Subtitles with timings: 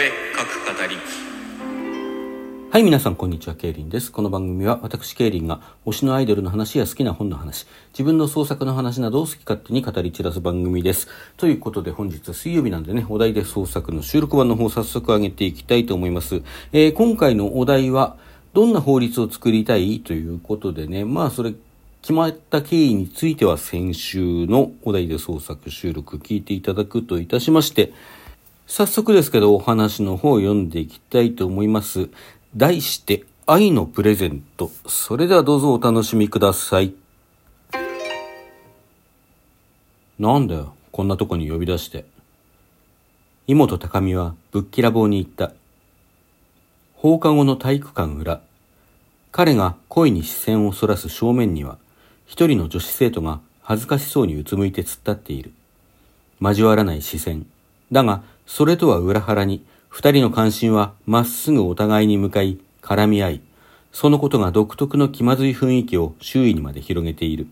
[0.00, 0.46] 俺各
[0.78, 0.96] 語り
[2.72, 3.54] はい、皆さん、こんにちは。
[3.54, 4.10] ケイリンです。
[4.10, 11.06] この番組は、私、ケイリンが、推しのアイドルの話や好きな本の話、自分の創作の話などを好き勝手に語り散らす番組です。
[11.36, 16.40] ということで、本日は水曜日なんでね、お題で創作の収録版の方、早速上げていきたいと思います。
[16.72, 18.16] えー今回のお題は、
[18.54, 20.00] どんな法律を作りたい？
[20.00, 21.52] ということでね、まあ、それ、
[22.00, 27.92] 決まった経緯については先週のお題で創作収録聞いていただくといたしまして、
[28.70, 32.08] 早速ですけどお話の方を読んでいきたいと思います。
[32.56, 34.70] 題して愛のプレゼント。
[34.86, 36.94] それではどうぞお楽しみください。
[40.20, 42.04] なんだよ、こんなとこに呼び出して。
[43.48, 45.52] 妹高見はぶっきらぼうに言った。
[46.94, 48.40] 放課後の体育館裏。
[49.32, 51.78] 彼が恋に視線をそらす正面には、
[52.24, 55.52] 一人の女子生徒が恥ずかしそうにうつむいて突っ立っている。
[56.40, 57.46] 交わらない視線。
[57.90, 63.40] だが、それとは裏腹に、二人の関心はまっすぐお互いに向かい、絡み合い、
[63.92, 67.46] そのことが独特の気まずい雰囲気を周囲にまで広げている。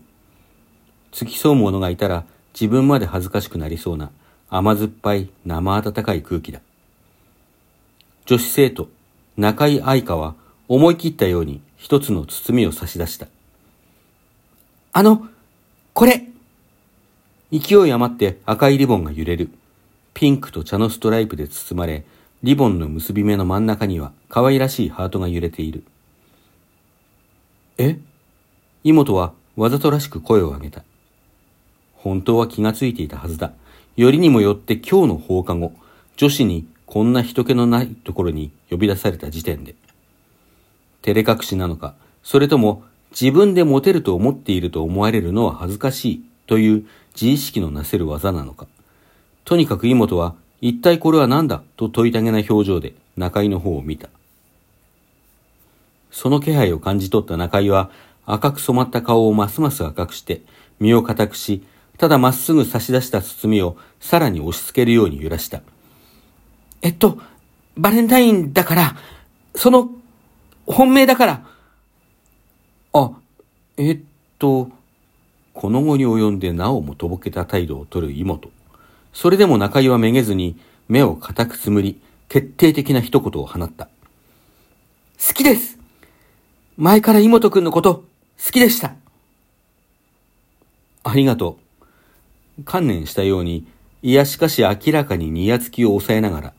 [1.13, 4.11] 付き添う者がいたら、自分まで恥ずかしくなりそうな、
[4.49, 6.59] 甘酸っぱい生温かい空気だ。
[8.25, 8.89] 女子生徒、
[9.37, 10.35] 中井愛花は、
[10.67, 13.27] 思い切ったように一つの包みを差し出した。
[14.91, 15.29] あの、
[15.93, 16.27] これ
[17.53, 19.49] 勢い余って赤いリボンが揺れる。
[20.19, 22.03] ピンクと茶のストライプで包まれ、
[22.43, 25.85] リボンの結び目の真ん中には可愛らしいハートが揺れている。
[27.77, 27.97] え？
[28.83, 30.83] 妹はわざとらしく声を上げた。
[31.93, 33.53] 本当は気がついていたはずだ。
[33.95, 35.71] よりにもよって今日の放課後、
[36.17, 39.75] 女子にこんな人気のないところに呼び出された時点で。
[41.01, 48.67] 照れ隠しなのか、それとも自分でモテると思っていると思われるのは恥ずかしいという自意識のなせる技なのか。
[49.45, 51.63] とにかく妹は一体これは何だ？
[51.77, 54.09] と問いたげな表情で中井の方を見た。
[56.11, 57.91] その気配を感じ取った中井は
[58.25, 60.41] 赤く染まった顔をますます赤くして
[60.79, 61.63] 身を固くし、
[61.97, 65.61] ただまっすぐ差し出した包みをさらに押し付けるように揺らした。
[66.81, 67.19] えっと、
[67.75, 68.95] バレンタインだから、
[69.55, 69.89] その、
[70.65, 71.47] 本命だから。
[72.93, 73.11] あ、
[73.77, 73.99] えっ
[74.37, 74.69] と、
[75.53, 78.49] この後に及んでなおもとぼけた態度を取る妹。
[79.13, 83.89] それでも中井はめげずに目を固くつむり、決定的な一言を放った。
[85.19, 85.77] 好きです
[86.77, 88.05] 前から妹くんのこと、
[88.43, 88.95] 好きでした
[91.03, 91.57] ありがと
[92.59, 92.63] う。
[92.63, 93.65] 観念したように、
[94.01, 96.53] いやしかし明らかにニヤつきを抑えながら、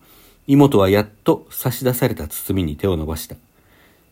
[0.47, 3.37] 妹はやっと差し出された包みに手を伸ばした。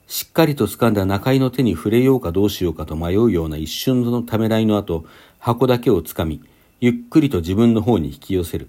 [0.07, 5.05] しっかりと掴んだ中井の手に触れようかどうしようかと迷うような一瞬のためらいの後、
[5.39, 6.41] 箱だけを掴み、
[6.81, 8.69] ゆっくりと自分の方に引き寄せる。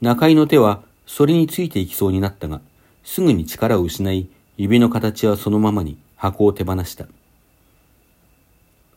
[0.00, 2.60] 中井の手はそれについていきそうになったが、
[3.04, 7.06] すぐに力を失い、指の形はそのままに箱を手放した。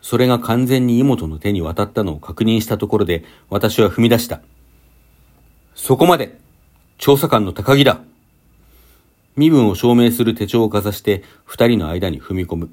[0.01, 4.41] それが完全に妹の手に渡ったのを確認したところで、私は踏み出した。
[5.75, 6.37] そこまで
[6.97, 7.99] 調査官の高木だ
[9.35, 12.69] 身分を証明する手帳をかざして二人の間に踏み込む。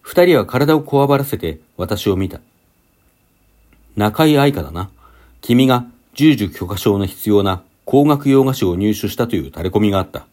[0.00, 2.40] 二人は体をこわばらせて私を見た。
[3.96, 4.90] 中井愛花だな。
[5.40, 10.26] 君が従事許可証の必要な工学用菓子を入手したという垂れ込みがあった。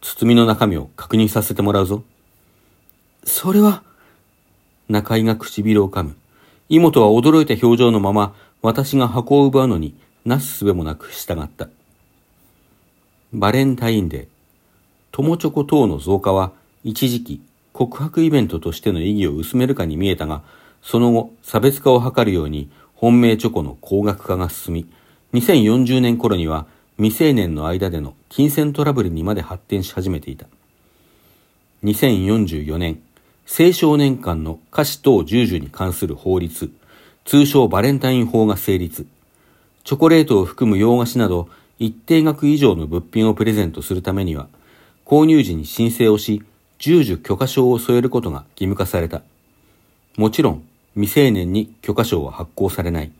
[0.00, 2.02] 包みの中身を確認させてもらうぞ。
[3.24, 3.82] それは、
[4.88, 6.16] 中井が唇を噛む。
[6.68, 9.94] 妹は驚いた表情のまま、私が箱を奪うのに
[10.24, 11.68] なすすべもなく従った。
[13.32, 14.26] バレンタインデー。
[15.12, 16.52] 友チョコ等の増加は、
[16.84, 17.42] 一時期、
[17.72, 20.42] 告白イベントとしての意義を薄めるかに見えたが、
[20.82, 22.70] その後、差別化を図るように、
[23.00, 24.86] 本命チョコの高額化が進み、
[25.32, 26.66] 2040年頃には、
[26.96, 30.46] 未成年の間での金銭トラブルにまで発展し始めていた。
[31.84, 33.00] 2044年、
[33.46, 36.72] 青少年間の菓子等従事に関する法律、
[37.24, 39.06] 通称バレンタイン法が成立。
[39.84, 41.48] チョコレートを含む洋菓子など
[41.78, 44.48] 一定額以上の物品をプレゼントするためには、
[45.06, 46.42] 購入時に申請をし、
[46.80, 49.22] 従事許可証を添えることが義務化された。
[50.16, 50.67] もちろん、
[50.98, 53.12] 未成年に許可証は発行されない。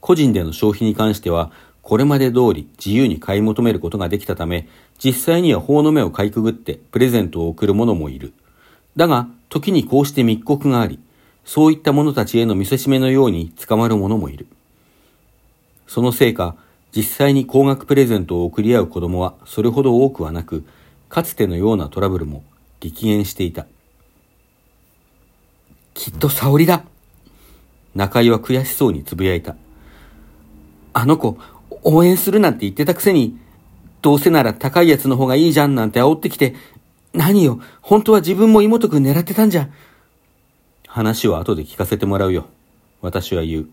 [0.00, 1.50] 個人での消費に関しては、
[1.82, 4.68] これまで通り自由に買い求めることができたため、
[5.04, 8.32] 実際には法の目をかいくぐってプレゼントを送る者もいる。
[8.94, 11.00] だが、時にこうして密告があり、
[11.44, 14.46] そういった者たちへの見せしめのように捕まる者もいる。
[15.88, 16.54] そのせいか、
[16.94, 20.64] 実際に高額プレゼントを送り合う子供はそれほど多くはなく、
[21.08, 22.44] かつてのようなトラブルも
[22.78, 23.66] 激減していた。
[26.00, 26.84] きっと沙織だ。
[27.94, 29.54] 中井は悔しそうにつぶやいた。
[30.94, 31.36] あの子、
[31.84, 33.38] 応援するなんて言ってたくせに、
[34.00, 36.54] どうせなら高いやつの方がいいじゃんなんて煽ってきて、
[37.12, 39.68] 何よ、本当は自分も妹くん狙ってたんじゃ。
[40.86, 42.46] 話は後で聞かせてもらうよ。
[43.02, 43.68] 私は言う。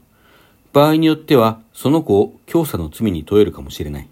[0.73, 4.09] 場合によっては、その子を強査の罪に問えるかもしれない。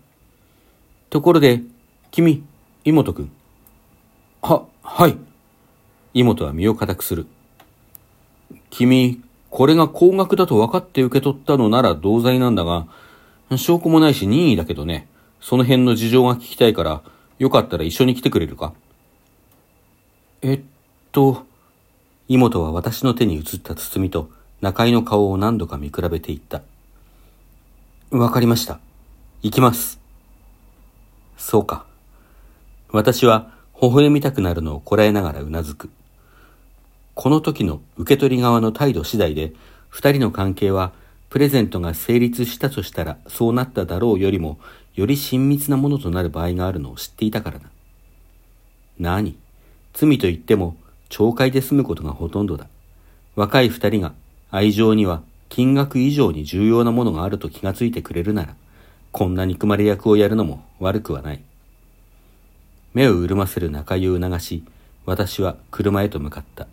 [1.09, 1.63] ところで、
[2.11, 2.45] 君、
[2.85, 3.31] 妹くん。
[4.41, 5.17] は、はい。
[6.13, 7.27] 妹は身を固くする。
[8.77, 12.87] 君、これが高額だと分かって受け取ったのなら同罪なんだが、
[13.55, 15.07] 証拠もないし任意だけどね、
[15.39, 17.01] その辺の事情が聞きたいから、
[17.39, 18.73] よかったら一緒に来てくれるか？
[20.41, 20.61] えっ
[21.13, 21.45] と、
[22.27, 24.29] 妹は私の手に移った包みと
[24.59, 26.61] 中井の顔を何度か見比べていった。
[28.11, 28.81] わかりました。
[29.41, 30.01] 行きます。
[31.37, 31.85] そうか。
[32.89, 33.51] 私は
[33.81, 35.89] 微笑みたくなるのをこらえながらうなずく。
[37.15, 39.53] この時の受け取り側の態度次第で、
[39.89, 40.91] 二人の関係は
[41.29, 44.59] プレゼントが成立したとしたらそうなっただろうよりも、
[44.95, 47.69] より親密なものとなる場合があるのを知っていたからだ。
[48.99, 49.37] 何
[49.93, 50.75] 罪と言っても、
[51.09, 52.67] 懲戒で済むことがほとんどだ。
[53.35, 54.13] 若い二人が
[54.51, 58.55] 愛情には金額以上に重要なものがあると気がついてくれるなら、
[59.13, 61.41] こんな憎まれ役をやるのも悪くはない。
[62.93, 64.65] 目を潤ませる中湯を促し、
[65.05, 66.67] 私は車へと向かった。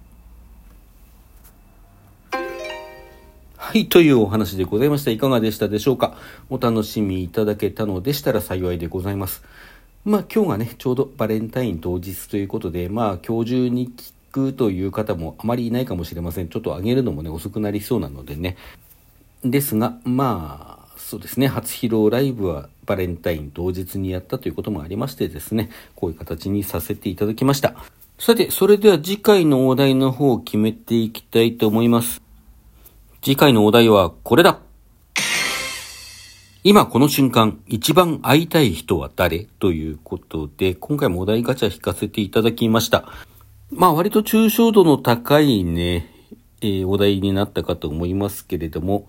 [3.72, 5.12] はい、というお話でございました。
[5.12, 6.14] いかがでしたでしょうか？
[6.50, 9.42] お楽しみいただけたのでしたら幸いでございます。
[10.04, 16.50] まあ今日がね、ちょうどバレンタイン当日ということで、まあ今日中に聞くという方もあまりいないかもしれません。
[16.50, 18.58] ちょっと上げるのもね、遅くなりそうなのでね。
[19.42, 27.74] ですが、まあ、そうですね、初披露ライブはバレンタイン当日にやったということもありましてですね、こういう形にさせていただきました。
[28.18, 32.21] さて、それでは次回のお題の方を決めていきたいと思います。
[33.24, 34.58] 次回のお題はこれだ
[36.64, 43.06] 今この瞬間一番会いたい人は誰ということで、今回もお題ガチャ引かせていただきました。
[43.70, 46.12] まあ割と抽象度の高いね、
[46.62, 49.06] えー、お題になったかと思いますけれども、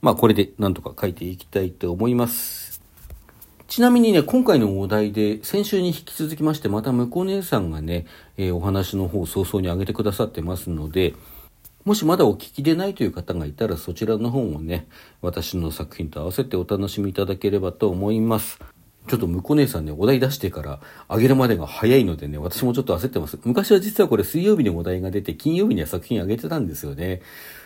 [0.00, 2.80] まあこれでなんとか書いていきたいと思います。
[3.66, 8.06] ちなみにね、今回のお題で、先週に引き続きまして、また向こう姉さんがね、
[8.38, 11.14] えー、お話の方を早々に上げてくださってますので、
[11.88, 14.86] もしまだお聞きでないという方がいたらそちらの方もね、
[15.22, 18.58] 私の作品と合わせてお楽しみいただければと思います。
[19.06, 23.38] ちょっと向こう姉さんね、お題出してから上げるまでが早いのでね、私もちょっと焦ってます。
[23.42, 27.22] 昔は実はこれ水曜日にお題が出て、金曜日には作品上げてたんですよね。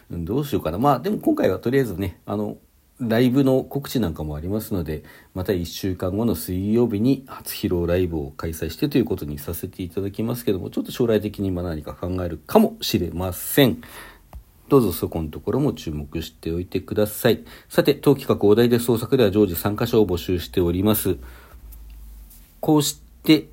[0.08, 0.78] うん、どうしようかな。
[0.78, 2.58] まあでも今回はとりあえずね、あの、
[3.00, 5.02] ライブの告知なんかもありますので、
[5.34, 13.82] また1週間後の水曜日に初披露ライブを開催してということにさせていただきますけども、ちょっと将来的にま何か考えるかもしれません。
[14.72, 17.44] どうぞそこのところも注目しておいてください。
[17.68, 21.18] さて、当企画お題で創作では常時参加者を募集しております。
[22.60, 23.48] こうして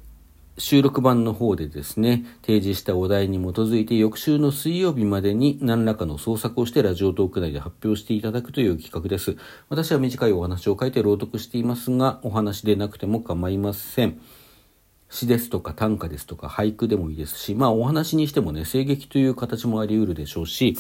[0.58, 9.36] 収録版の方でですね、提示したお題に基づいて翌週の水曜日までに何らかの創作をしてラジオトーク内で発表していただくという企画です。
[9.68, 14.22] 私は短いお話を書いて朗読していますが、お話でなくても構いません。
[15.10, 20.78] 詩ですとか短歌ですとか俳句でもいいですし、まあお話にしてもね、声劇という形もあり得るでしょうし、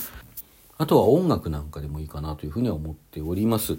[0.79, 3.77] あとは音楽なんかでもいいかなというふうには思っております。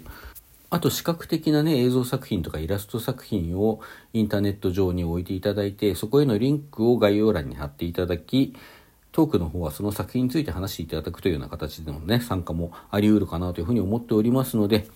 [0.69, 3.81] あと視覚的なね、映像作品とかイラスト作品を
[4.13, 8.53] インターネット上に置いていただいて、そこへのリンクを概要欄に貼っていただき、
[9.11, 14.87] トークの方はその作品について話していただくというような形でのね、参加もあり得るかなというふうに思っておりますので、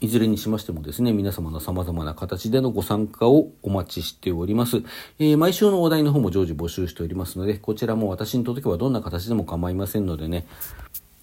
[0.00, 4.82] いずれにしましてもですね、皆様の様々な形でのご参加をお待ちしております。
[5.18, 10.46] えー、毎週のお題の方も常時募集しておりますので、こちらも私に届けばどんな形でも構いませんのでね、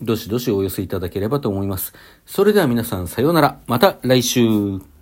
[0.01, 1.94] どしどしお寄せいただければと思います。
[2.25, 3.60] それでは皆さんさようなら。
[3.68, 4.99] また来週。